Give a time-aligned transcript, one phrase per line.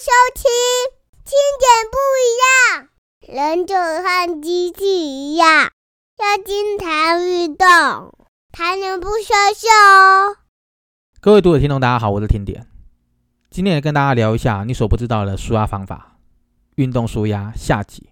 [0.00, 0.44] 收听，
[1.26, 2.88] 听点不一样，
[3.36, 5.70] 人就和机器一样，
[6.16, 7.66] 要经常运动，
[8.50, 10.38] 才能不羞羞哦。
[11.20, 12.66] 各位读者听众，大家好，我是听点，
[13.50, 16.16] 今天也跟大家聊一下你所不知道的舒压方法——
[16.76, 18.08] 运动舒压下集。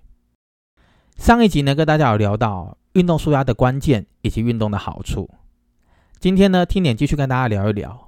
[1.16, 5.30] 上一集呢，跟大家有聊到运动舒压的关键以及运动的好处。
[6.20, 8.07] 今天呢，听点继续跟大家聊一聊，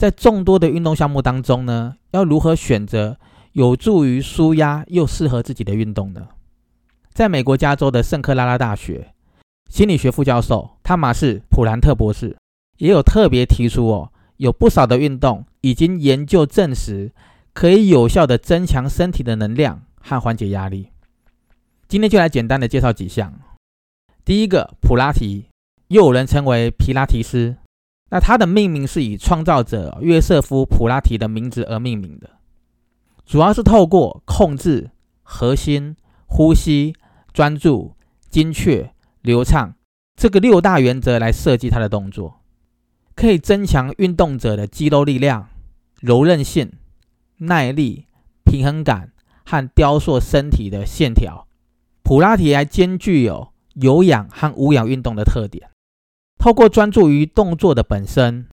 [0.00, 3.18] 在众多的运动项目当中呢，要如何选择
[3.52, 6.28] 有助于舒压又适合自己的运动呢？
[7.12, 9.12] 在美国加州的圣克拉拉大学
[9.68, 12.34] 心理学副教授汤马士普兰特博士
[12.78, 14.10] 也有特别提出哦。
[14.38, 17.12] 有不少的运动已经研究证实，
[17.52, 20.88] 可以有效的增强身体的能量和缓解压力。
[21.86, 23.38] 今天就来简单的介绍几项。
[24.24, 25.48] 第一个，普拉提，
[25.88, 27.56] 又有人称为皮拉提斯，
[28.10, 32.30] 那它的命名是以创造者约瑟夫·普拉提的名字而命名的，
[33.24, 34.90] 主要是透过控制
[35.22, 36.94] 核心、呼吸、
[37.32, 37.94] 专注、
[38.28, 39.74] 精确、流畅
[40.16, 42.40] 这个六大原则来设计它的动作。
[43.14, 45.48] 可以增强运动者的肌肉力量、
[46.00, 46.72] 柔韧性、
[47.38, 48.06] 耐力、
[48.44, 49.12] 平衡感
[49.44, 51.46] 和雕塑身体的线条。
[52.02, 55.69] 普拉提还兼具有有氧和无氧运动的特点。
[56.40, 58.46] 透过专注于动作的本身，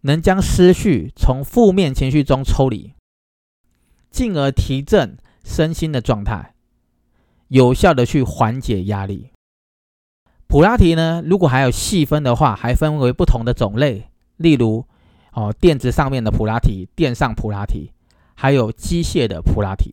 [0.00, 2.94] 能将思绪从负面情绪中抽离，
[4.10, 6.54] 进而提振身心的状态，
[7.48, 9.28] 有效的去缓解压力。
[10.46, 14.86] 普拉提呢，如果还有细分的话，还分为不同的种类，例如
[15.34, 17.92] 哦，垫子上面的普拉提、垫上普拉提，
[18.34, 19.92] 还有机械的普拉提。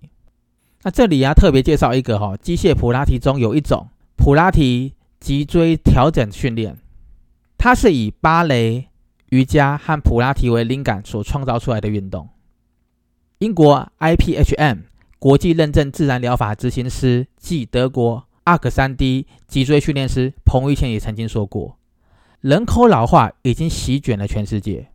[0.84, 6.78] 那这里啊，特别介绍一个哈，机械普拉提中有一种普拉提脊椎调整训练，
[7.66, 8.90] 它是以芭蕾、
[9.32, 12.30] 瑜伽和普拉提为灵感所创造出来的运动。
[13.40, 14.82] 英国 IPHM
[15.18, 18.28] 国际认证自然疗法执行师暨德国。
[18.44, 21.80] 阿克三 D 脊椎训练师彭玉倩也曾经说过
[22.42, 24.92] ：“人口老化已经席卷了全世界，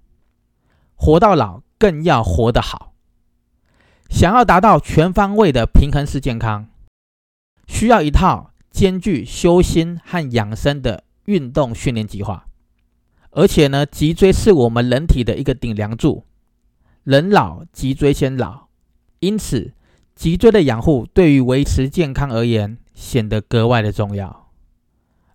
[0.95, 2.93] 活到老更要活得好。
[4.09, 6.69] 想要达到全方位的平衡式健康，
[7.67, 12.47] 需要一套兼具修心和养生的运动训练计划。
[13.31, 16.25] 而且呢，脊椎是我们人体的一个顶梁柱，
[17.05, 18.69] 人老脊椎先老，
[19.21, 19.73] 因此
[20.15, 24.51] 脊椎的养护对于维持健康而言。”显得格外的重要，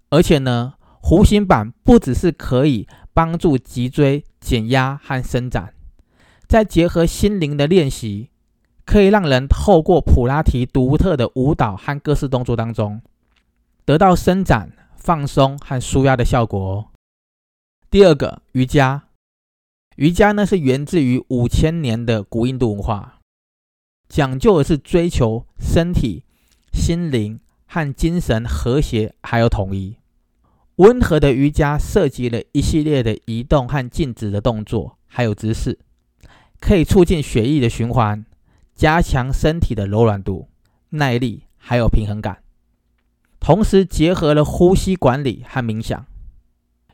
[0.10, 5.74] 而且呢，弧形板不只是可以帮助脊椎减压和伸展，
[6.48, 8.30] 再结合心灵的练习，
[8.86, 13.02] 可以让人透过普拉提独特的舞蹈和各式动作当中，
[13.84, 16.86] 得到伸展、放松和舒压的效果哦。
[17.96, 19.04] 第二个，瑜伽，
[19.96, 23.22] 瑜伽呢是源自于五千年的古印度文化，
[24.10, 26.26] 讲究的是追求身体、
[26.74, 27.40] 心灵。
[27.66, 29.96] 和精神和谐，还有统一。
[30.76, 35.80] 温和的瑜伽涉及了一系列的移动和静止的动作，还有姿势，
[36.60, 38.26] 可以促进血液的循环，
[38.76, 40.50] 加强身体的柔软度、
[40.90, 42.44] 耐力，还有平衡感。
[43.40, 46.06] 同时结合了呼吸管理和冥想，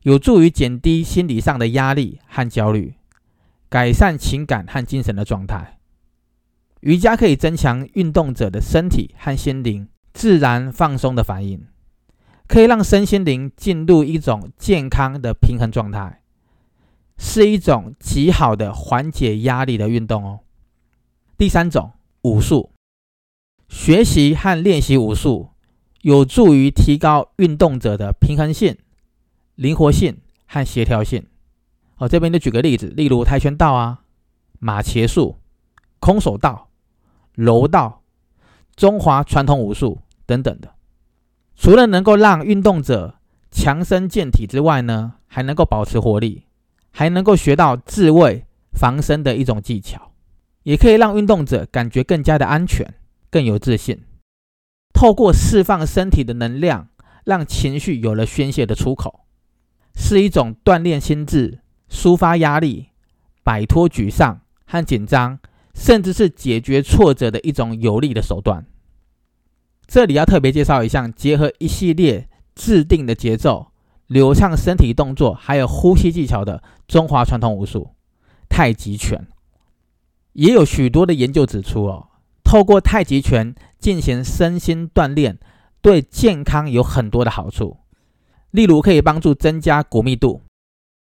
[0.04, 2.96] 有助于减低心理上的压力和焦虑，
[3.70, 5.78] 改善情感和精神的状态。
[6.82, 9.88] 瑜伽可以增强运动者的身体和心灵。
[10.14, 11.68] 自然放松的反应，
[12.46, 16.22] 可以让身心灵进入一种健康的平衡状态，
[17.18, 20.42] 是一种极好的缓解压力的运动哦。
[21.38, 22.72] 第三种，武术，
[23.70, 25.52] 学习和练习武术
[26.02, 28.78] 有助于提高运动者的平衡性、
[29.62, 30.18] 灵活性
[30.48, 31.24] 和协调性。
[31.98, 34.02] 哦，这边就举个例子，例如跆拳道啊、
[34.58, 35.38] 马茄术、
[36.00, 36.70] 空手道、
[37.36, 38.02] 柔道。
[38.76, 40.74] 中华传统武术等等的，
[41.56, 43.20] 除了能够让运动者
[43.52, 46.46] 强身健体之外呢，还能够保持活力，
[46.90, 50.14] 还能够学到自卫防身的一种技巧，
[50.64, 52.96] 也可以让运动者感觉更加的安全，
[53.30, 54.02] 更有自信。
[54.92, 56.88] 透过释放身体的能量，
[57.26, 59.26] 让情绪有了宣泄的出口，
[59.96, 61.60] 是一种锻炼心智、
[61.90, 62.90] 抒发压力、
[63.44, 65.40] 摆脱沮丧和紧张。
[65.74, 68.66] 甚至是解决挫折的一种有力的手段。
[69.88, 73.72] 这里要特别介绍一项结合一系列制定的节奏、
[74.06, 77.92] 流畅身体动作，还有呼吸技巧的中华传统武术——
[78.50, 79.26] 太极拳。
[80.34, 82.10] 也有许多的研究指出，哦，
[82.44, 85.40] 透过太极拳进行身心锻炼，
[85.82, 87.78] 对健康有很多的好处。
[88.52, 90.42] 例如，可以帮助增加骨密度、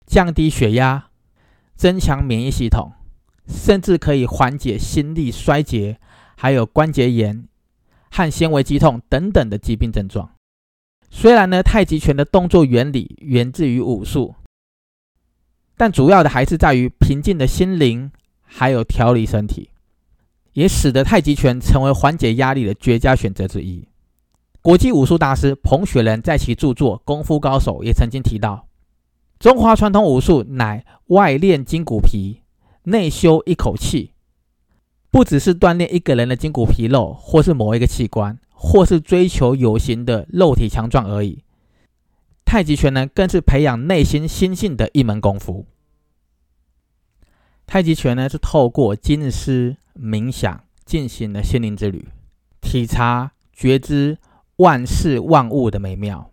[0.06, 1.08] 降低血压、
[1.74, 2.92] 增强免疫系统。
[3.50, 5.98] 甚至可以缓解心力衰竭，
[6.36, 7.48] 还有关节炎
[8.10, 10.34] 和纤维肌痛等等的疾病症状。
[11.08, 14.34] 虽然呢，太极拳的动作原理源自于武术，
[15.78, 18.12] 但主要的还是在于平静的心灵，
[18.42, 19.70] 还有调理身体，
[20.52, 23.88] 也使得太极拳成为缓解压力的绝佳选择之一。
[24.62, 28.68] 国际武术大师彭雪仁在其著作《功夫高手》也曾经提到，
[29.38, 32.42] 中华传统武术乃外练筋骨皮，
[32.84, 34.12] 内修一口气，
[35.10, 38.38] 不只是锻炼一个人的筋骨皮肉，或是某一个器官。
[38.60, 41.44] 或是追求有形的肉体强壮而已。
[42.44, 45.64] 太极拳呢，更是培养内心心性的一门功夫。
[47.68, 52.08] 太极拳呢，是透过经思冥想进行的心灵之旅，
[52.60, 54.18] 体察觉知
[54.58, 56.30] 万事万物的美妙。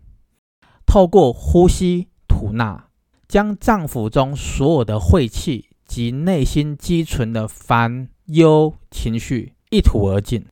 [0.84, 2.88] 透过呼吸吐纳，
[3.26, 10.46] 将脏腑中所有的晦气及内心积存的烦忧情绪一吐而尽。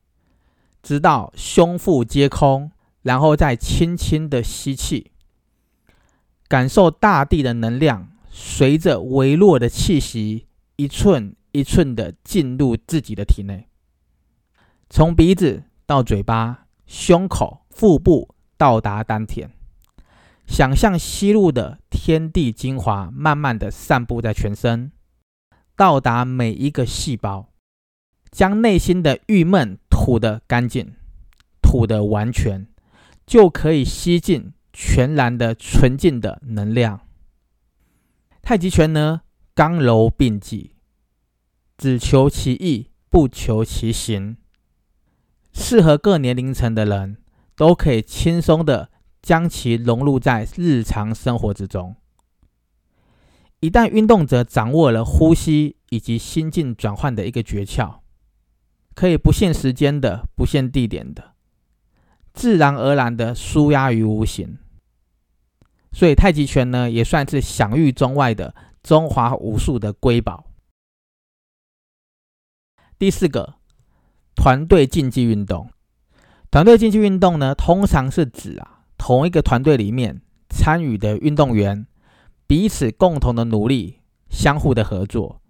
[0.82, 2.70] 直到胸腹皆空，
[3.02, 5.12] 然后再轻轻的吸气，
[6.46, 10.46] 感受大地的能量随着微弱的气息
[10.76, 13.68] 一寸一寸的进入自己的体内，
[14.90, 19.50] 从鼻子到嘴巴、胸口、腹部到达丹田，
[20.46, 24.92] 想象吸入的天地精华慢慢的散布在全身，
[25.76, 27.50] 到达每一个细胞。
[28.30, 30.94] 将内心的郁闷吐得干净，
[31.62, 32.66] 吐得完全，
[33.24, 37.00] 就可以吸进全然的纯净的能量。
[38.42, 39.20] 太极拳呢，
[39.54, 40.74] 刚柔并济，
[41.78, 44.36] 只求其意，不求其形，
[45.52, 47.18] 适合各年龄层的人
[47.56, 48.90] 都可以轻松的
[49.20, 51.96] 将其融入在日常生活之中。
[53.60, 58.00] 一旦运动者掌握了呼吸以及心境转换的一个诀窍。
[58.94, 61.34] 可以不限时间的、不限地点的，
[62.32, 64.56] 自然而然的舒压于无形。
[65.90, 68.54] 所以太极拳呢，也算是享誉中外的
[68.84, 70.46] 中华武术的瑰宝。
[72.96, 73.56] 第四个，
[74.36, 75.68] 团队竞技运动。
[76.54, 81.84] 团队竞技运动呢，通常是指啊，同一个团队里面参与的运动员
[82.46, 83.98] 彼此共同的努力，
[84.30, 85.40] 相互的合作，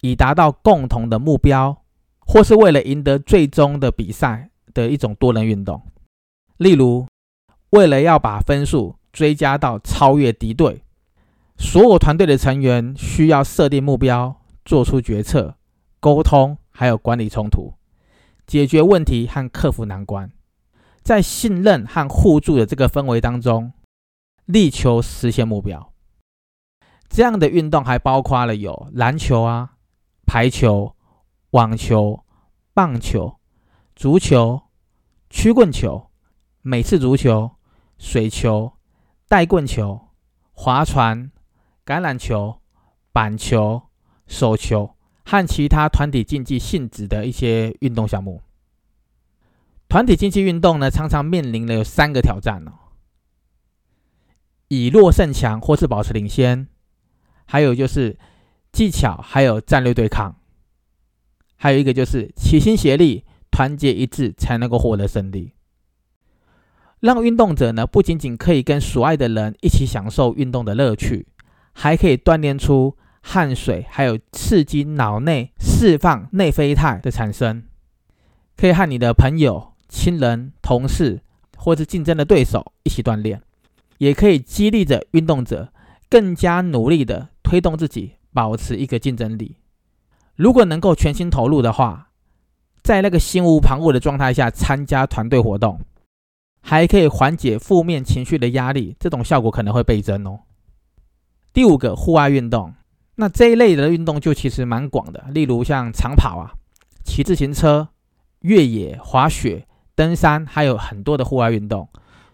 [0.00, 1.84] 以达到共同的目标。
[2.26, 5.80] 或是为了赢得最终的比赛的一种多人运动，
[6.56, 7.06] 例如，
[7.70, 10.82] 为了要把分数追加到超越敌对，
[11.56, 14.34] 所有团队的成员需要设定目标、
[14.64, 15.54] 做出决策、
[16.00, 17.74] 沟通，还有管理冲突、
[18.44, 20.28] 解决问题和克服难关，
[21.08, 23.72] 在信任和互助的这个氛围当中，
[24.44, 25.94] 力求实现目标。
[27.08, 29.70] 这样的运动还包括了有篮球啊、
[30.26, 30.94] 排球。
[31.52, 32.26] 网球、
[32.74, 33.38] 棒球、
[33.96, 34.60] 足球、
[35.30, 36.10] 曲棍球、
[36.60, 37.52] 美式足球、
[37.96, 38.74] 水球、
[39.28, 39.98] 带棍球、
[40.52, 41.32] 划船、
[41.86, 42.60] 橄榄球、
[43.14, 43.80] 板球、
[44.26, 44.94] 手球
[45.24, 48.42] 和其他团体竞技性质的一些运动项目。
[49.88, 52.72] 团体竞技运动呢，常常面临的有三个挑战哦：
[54.68, 56.66] 以弱胜强，或是保持领先；
[57.46, 58.18] 还有就是
[58.70, 60.36] 技巧，还有战略对抗。
[61.56, 65.54] 还有一个就是齐心协力、团结一致，才能够获得胜利。
[67.00, 71.26] 让运动者呢，不仅仅可以跟所爱的人一起享受运动的乐趣，
[71.72, 77.64] 还可以锻炼出汗水，还有刺激脑内释放内啡肽的产生，
[78.56, 81.20] 可以和你的朋友、亲人、同事
[81.56, 83.42] 或者竞争的对手一起锻炼，
[83.98, 85.72] 也可以激励着运动者
[86.08, 89.56] 更加努力的推动自己，保持一个竞争力。
[90.36, 92.10] 如果能够全心投入的话，
[92.82, 95.80] 在那个心无旁骛的状态下参加团队活动，
[96.60, 100.40] 还可以缓解负面情绪的压力，这种效果可能会倍增哦。
[101.52, 102.72] 第五个户外运动，
[103.16, 106.52] 那这一类的运动就其实蛮广的，例如像长跑啊、
[107.04, 107.88] 骑自行车、
[108.42, 109.66] 越野、滑雪、
[109.98, 111.88] 登山，还有很多的户外运动，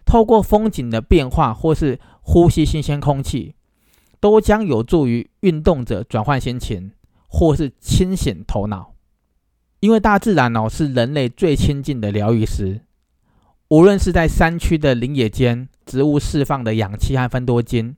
[0.05, 3.55] 透过风景的变化或是呼吸新鲜空气，
[4.19, 6.91] 都将有助于运动者转换心情。
[7.27, 8.93] 或是清醒头脑，
[9.81, 12.79] 因为大自然哦是人类最亲近的疗愈师。
[13.67, 17.97] 无论是在山区的林野间，植物释放的氧气和芬多精，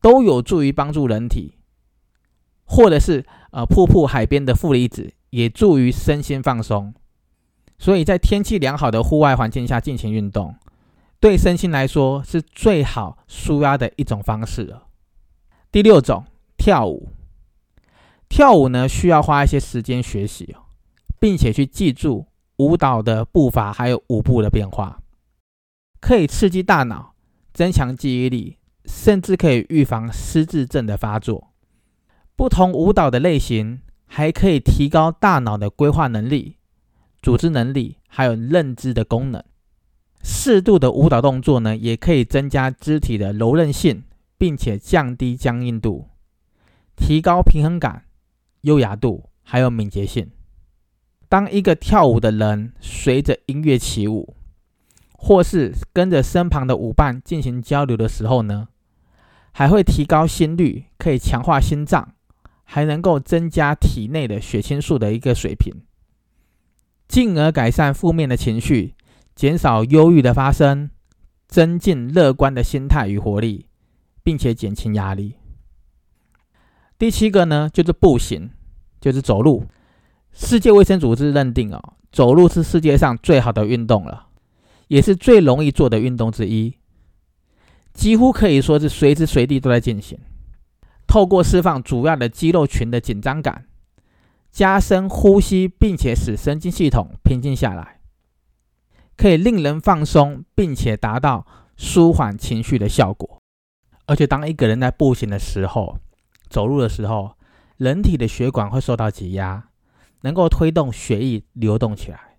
[0.00, 1.58] 都有助于帮助人体；
[2.64, 6.94] 或者是呃瀑布海边的负离子，也助于身心放松。
[7.80, 10.54] 所以在天气良好的户外环境下进行运动，
[11.18, 14.86] 对身心来说是最好舒压的一种方式了。
[15.72, 16.26] 第六种，
[16.58, 17.08] 跳舞。
[18.28, 20.54] 跳舞呢需要花一些时间学习，
[21.18, 22.26] 并且去记住
[22.58, 25.00] 舞蹈的步伐还有舞步的变化，
[26.00, 27.14] 可以刺激大脑，
[27.54, 31.54] 增强记忆力，甚至可以预防失智症的发作。
[32.36, 36.58] 不同舞蹈的类型还可以提高大脑的规划能力、
[37.22, 39.42] 组织能力，还有认知的功能。
[40.22, 44.02] 适度的舞蹈动作呢，也可以增加肢体的柔韧性，
[44.36, 46.08] 并且降低僵硬度，
[46.96, 48.04] 提高平衡感。
[48.62, 50.30] 优雅度还有敏捷性。
[51.30, 54.34] 当一个跳舞的人随着音乐起舞，
[55.12, 58.68] 或是跟着身旁的舞伴进行交流的时候呢，
[59.52, 62.12] 还会提高心率，可以强化心脏，
[62.64, 65.72] 还能够增加体内的血清素的一个水平，
[67.10, 68.94] 进而改善负面的情绪，
[69.34, 70.90] 减少忧郁的发生，
[71.48, 73.66] 增进乐观的心态与活力，
[74.22, 75.34] 并且减轻压力。
[76.96, 78.50] 第七个呢，就是步行，
[79.00, 79.64] 就是走路。
[80.32, 84.28] 世界卫生组织认定哦，走路是世界上最好的运动了，
[84.86, 86.76] 也是最容易做的运动之一，
[87.92, 90.16] 几乎可以说是随时随地都在进行。
[91.08, 93.66] 透过释放主要的肌肉群的紧张感，
[94.50, 98.00] 加深呼吸，并且使神经系统平静下来，
[99.16, 103.38] 可以令人放松，并且达到舒缓情绪的效果。
[104.06, 105.98] 而且，当一个人在步行的时候，
[106.48, 107.36] 走路的时候，
[107.76, 109.68] 人体的血管会受到挤压，
[110.22, 112.36] 能够推动血液流动起来，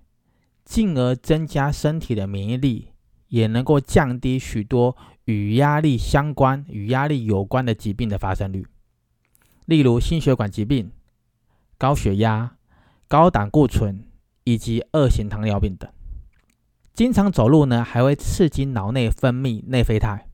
[0.65, 2.89] 进而增加身体的免疫力，
[3.29, 8.67] 也能够降低许多与压力相关、与压力有关的疾病的发生率，
[9.65, 10.91] 例如心血管疾病、
[11.81, 12.57] 高血压、
[13.07, 14.05] 高胆固醇
[14.43, 15.91] 以及二型糖尿病等。
[16.93, 20.27] 经常走路呢，还会刺激脑内分泌内啡肽，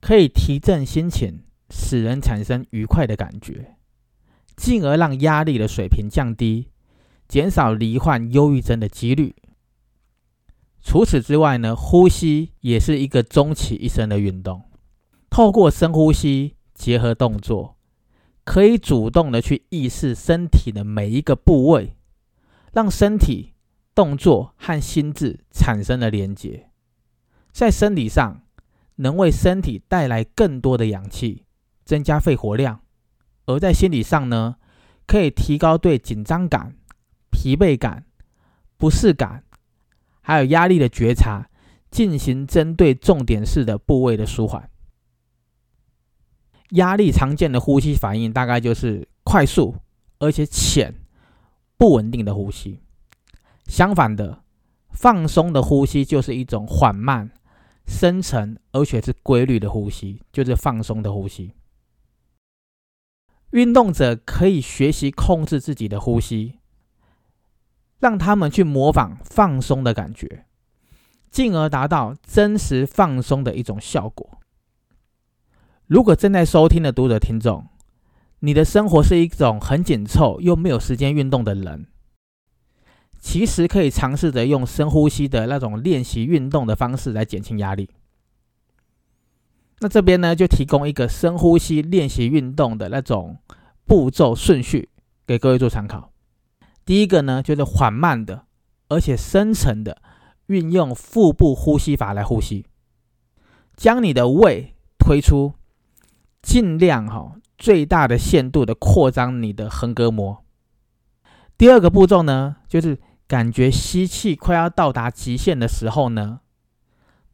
[0.00, 1.42] 可以提振心情。
[1.70, 3.76] 使人产生愉快的感觉，
[4.56, 6.68] 进而让压力的水平降低，
[7.26, 9.34] 减少罹患忧郁症的几率。
[10.80, 14.62] 除此之外呢，呼吸也是一个终其一生的运动。
[15.28, 17.76] 透过深呼吸结合动作，
[18.48, 21.94] 可以主动的去意识身体的每一个部位，
[22.72, 23.52] 让身体
[23.94, 26.70] 动作和心智产生了连接，
[27.52, 28.40] 在生理上
[28.96, 31.44] 能为身体带来更多的氧气。
[31.84, 32.80] 增加肺活量，
[33.44, 34.56] 而在心理上呢，
[35.06, 36.74] 可以提高对紧张感、
[37.30, 38.06] 疲惫感、
[38.78, 39.44] 不适感，
[40.22, 41.50] 还有压力的觉察，
[41.90, 44.70] 进行针对重点式的部位的舒缓。
[46.70, 49.76] 压力常见的呼吸反应大概就是快速
[50.18, 50.94] 而且浅、
[51.76, 52.80] 不稳定的呼吸。
[53.66, 54.42] 相反的，
[54.90, 57.30] 放松的呼吸就是一种缓慢、
[57.86, 61.54] 深沉而且是规律的呼吸，就是放松的呼吸。
[63.52, 66.58] 运动者可以学习控制自己的呼吸，
[67.98, 70.44] 让他们去模仿放松的感觉，
[71.30, 74.37] 进而达到真实放松的一种效果。
[75.88, 77.66] 如果正在收听的读者听众，
[78.40, 81.86] 你的生活是一种很紧凑又没有时间运动的人，
[83.18, 87.88] 其实可以尝试着用深呼吸的那种练习运动的方式来减轻压力。
[89.80, 93.38] 那这边呢，就提供一个深呼吸练习运动的那种
[93.86, 94.90] 步骤顺序
[95.26, 96.12] 给各位做参考。
[96.84, 98.44] 第一个呢，就是缓慢的，
[98.88, 100.02] 而且深层的
[100.48, 102.66] 运用腹部呼吸法来呼吸，
[103.74, 105.54] 将你的胃推出，
[106.42, 110.44] 尽量哈最大的限度的扩张你的横膈膜。
[111.56, 116.40] 第二个步骤呢，就是感觉吸气快要到达极限的时候呢，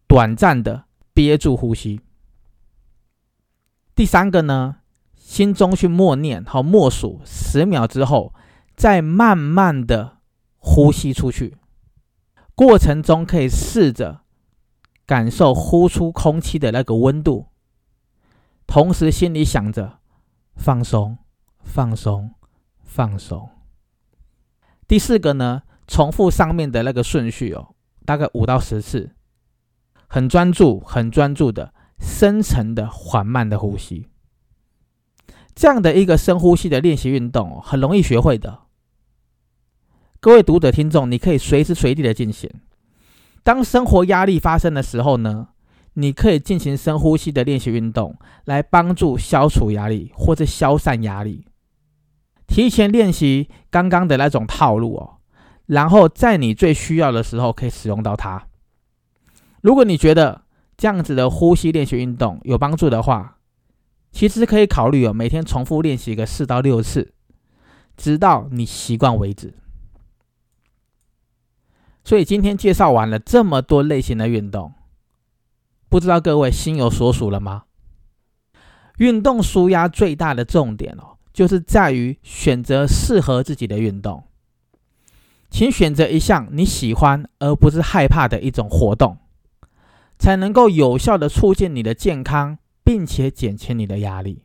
[0.06, 2.00] 短暂的憋住呼吸。
[3.94, 4.76] 第三个呢，
[5.14, 8.34] 心中去默念和默数十秒之后，
[8.75, 10.16] 再慢慢的
[10.58, 11.56] 呼吸出去。
[12.56, 14.23] 过程中可以试着
[15.06, 17.49] 感受呼出空气的那个温度，
[18.66, 19.99] 同时心里想着
[20.56, 21.18] 放松、
[21.62, 22.35] 放松、
[22.83, 23.49] 放松。
[24.87, 29.14] 第四个呢，重复上面的那个顺序哦，大概五到十次，
[30.09, 31.73] 很专注、很专注的。
[32.00, 34.09] 深层的缓慢的呼吸，
[35.54, 38.62] 这样的一个深呼吸的练习运动哦，很容易学会的。
[40.21, 42.50] 各位读者听众，你可以随时随地的进行。
[43.44, 45.50] 当生活压力发生的时候呢，
[45.94, 51.46] 你可以进行深呼吸的练习运动，来帮助消除压力或者消散压力。
[52.46, 55.16] 提前练习刚刚的那种套路哦，
[55.66, 58.46] 然后在你最需要的时候可以使用到它。
[59.62, 60.42] 如果你觉得，
[60.76, 63.38] 这样子的呼吸练习运动有帮助的话，
[64.12, 67.14] 其实可以考虑哦，每天重复练习个四到六次，
[67.96, 69.54] 直到你习惯为止。
[72.04, 74.74] 所以今天介绍完了这么多类型的运动，
[75.94, 77.66] 不知道各位心有所属了吗？
[78.96, 84.24] 运动舒压最大的重点哦，就是在于选择适合自己的运动。
[85.50, 89.18] 请选择一项你喜欢而不是害怕的一种活动，
[90.18, 94.42] 才能够有效的促进你的健康，并且减轻你的压力。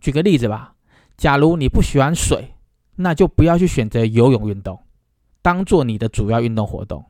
[0.00, 0.76] 举个例子吧，
[1.16, 2.54] 假如你不喜欢水，
[2.94, 4.84] 那就不要去选择游泳运动。
[5.42, 7.04] 当做你的主要运动活动。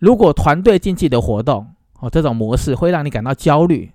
[0.00, 3.92] 如果团队竞技的活动哦，这种模式会让你感到焦虑，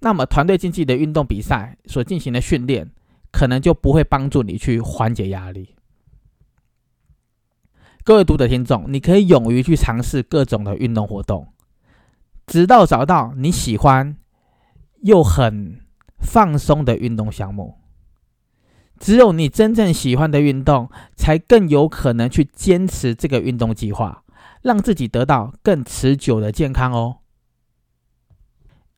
[0.00, 2.90] 那么团队竞技的运动比赛所进行的训练，
[3.30, 5.76] 可能就不会帮助你去缓解压力。
[8.02, 11.52] 各位读者听众，你可以勇于去尝试各种的运动活动，
[12.44, 14.16] 直到找到你喜欢
[15.02, 15.82] 又很
[16.18, 17.76] 放松的运动项目。
[18.98, 24.24] 只有你真正喜欢的运动，才更有可能去坚持这个运动计划，
[24.62, 27.18] 让自己得到更持久的健康哦。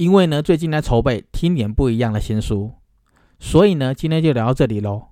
[0.00, 2.72] 因为呢，最近在筹备听点不一样的新书，
[3.38, 5.08] 所以呢，今天就聊到这里喽。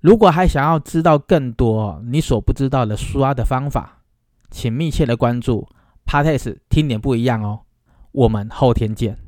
[0.00, 4.02] 如果还想要知道更多你所不知道的刷的方法，
[4.50, 5.68] 请密切的关注
[6.06, 7.64] p a t e s 听点不一样哦。
[8.12, 9.18] 我们后天见。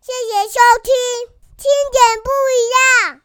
[0.00, 3.19] 谢谢收听，听点不一样。